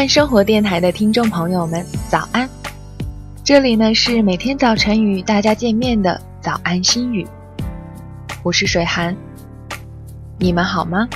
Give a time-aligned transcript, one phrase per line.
[0.00, 2.48] 慢生活电台的听众朋友们，早安！
[3.44, 7.28] 这里呢是每天早晨与大家见面的早安心语，
[8.42, 9.14] 我是水寒，
[10.38, 11.06] 你们好吗？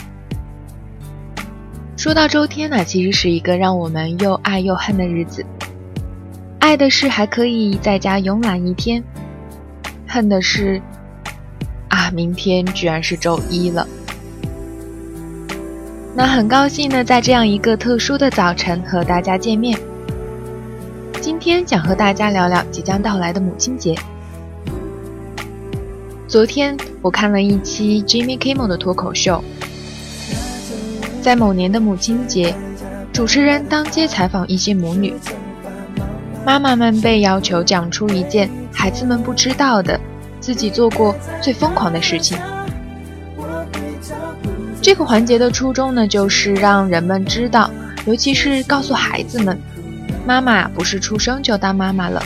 [1.96, 5.43] 说到周天呢，其实是一个让我们又爱又恨的日子。
[6.59, 9.03] 爱的是还可以在家慵懒一天，
[10.07, 10.79] 恨的是
[11.89, 13.89] 啊，明天居然是周一了。
[16.17, 19.77] 那很高兴呢，在这样一个特殊的早晨和大家见面。
[21.21, 23.96] 今天想和大家聊聊即将到来的母亲节。
[26.29, 29.43] 昨天我看了一期 Jimmy Kimmel 的脱口秀，
[31.21, 32.55] 在某年的母亲节，
[33.12, 35.15] 主持人当街采访一些母女，
[36.47, 39.98] 妈妈们被要求讲出一件孩子们不知道的，
[40.39, 42.39] 自己做过最疯狂的事情。
[44.85, 47.71] 这个环节的初衷呢，就是让人们知道，
[48.05, 49.59] 尤其是告诉孩子们，
[50.27, 52.23] 妈妈不是出生就当妈妈了。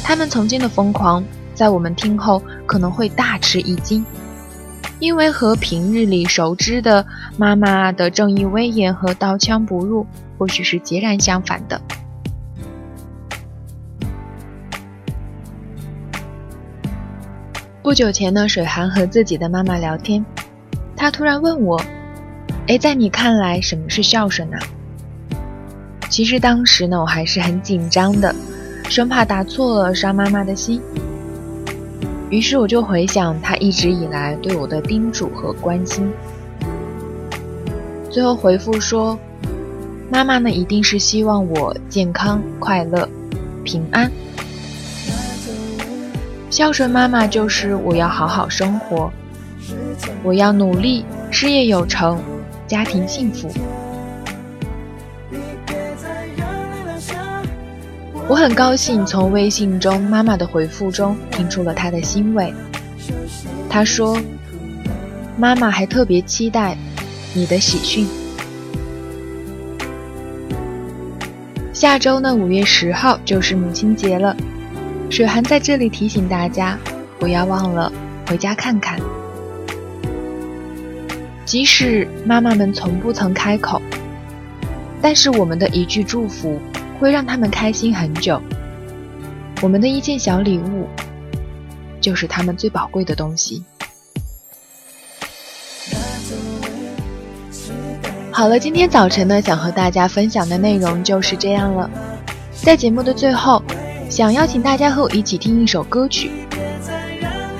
[0.00, 1.24] 他们曾经的疯狂，
[1.54, 4.06] 在我们听后可能会大吃一惊，
[5.00, 7.04] 因为和平日里熟知的
[7.36, 10.06] 妈妈的正义威严和刀枪不入，
[10.38, 11.80] 或许是截然相反的。
[17.82, 20.24] 不久前呢，水寒和自己的妈妈聊天。
[21.02, 21.82] 他突然问我
[22.68, 24.56] ：“哎，在你看来，什么是孝顺呢？”
[26.08, 28.32] 其实当时呢，我还是很紧张的，
[28.88, 30.80] 生怕答错了伤妈妈的心。
[32.30, 36.08] 于是我就回想他一直以来对我的叮嘱和关心，
[38.08, 39.18] 最后回复说
[40.08, 43.08] ：“妈妈呢，一定是希望我健康、快乐、
[43.64, 44.08] 平安。
[46.48, 49.12] 孝顺妈妈就是我要好好生活。”
[50.22, 52.20] 我要努力，事业有成，
[52.66, 53.50] 家庭幸福。
[58.28, 62.52] 我很高兴从微信中妈妈的回复中听出了她的欣慰。
[63.68, 64.18] 她说
[65.36, 66.76] ：“妈妈还特别期待
[67.34, 68.06] 你的喜讯。”
[71.74, 74.36] 下周呢，五月十号就是母亲节了。
[75.10, 76.78] 水寒在这里提醒大家，
[77.18, 77.92] 不要忘了
[78.28, 78.98] 回家看看。
[81.44, 83.80] 即使妈妈们从不曾开口，
[85.00, 86.60] 但是我们的一句祝福
[86.98, 88.40] 会让他们开心很久。
[89.60, 90.86] 我们的一件小礼物，
[92.00, 93.62] 就是他们最宝贵的东西。
[98.30, 101.90] 好了，今天早晨呢，想和大家分享的内容就是这样了。
[102.54, 103.62] 在节目的最后，
[104.08, 106.30] 想邀请大家和我一起听一首歌曲，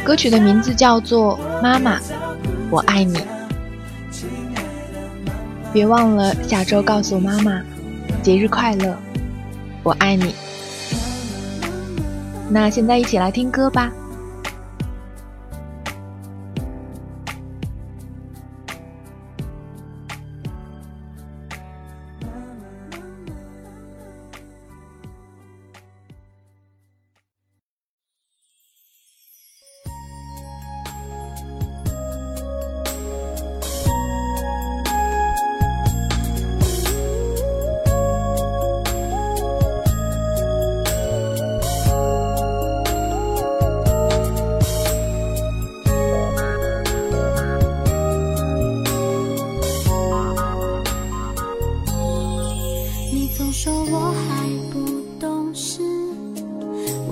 [0.03, 2.01] 歌曲的名字叫做《妈妈，
[2.71, 3.17] 我爱你》。
[5.73, 7.63] 别忘了下周告诉妈妈，
[8.23, 8.95] 节日快乐，
[9.83, 10.35] 我爱你。
[12.51, 13.91] 那现在一起来听歌吧。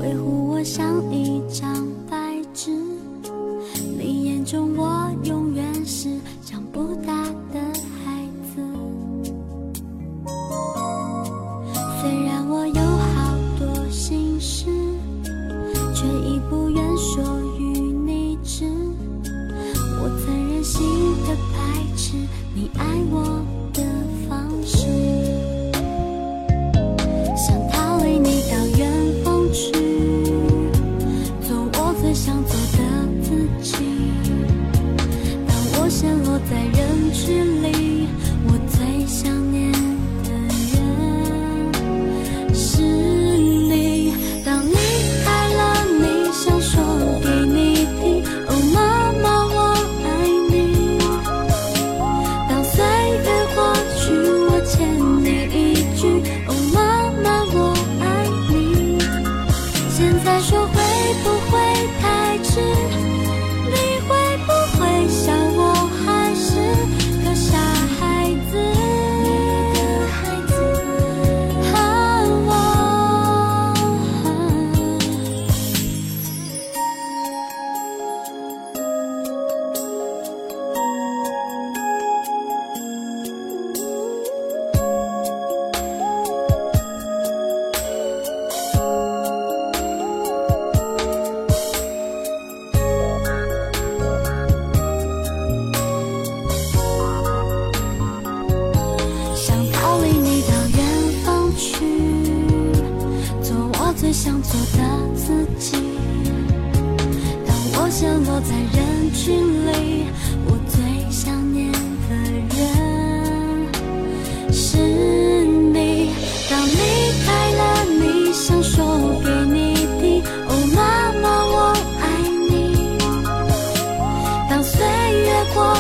[0.00, 1.69] 维护我像一张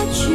[0.06, 0.29] 去，